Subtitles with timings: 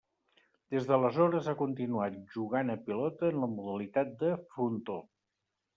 [0.75, 5.03] Des d'aleshores, ha continuat jugant a Pilota en la modalitat de Frontó.